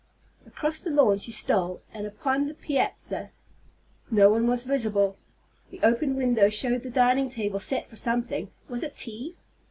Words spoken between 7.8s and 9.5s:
for something, was it tea?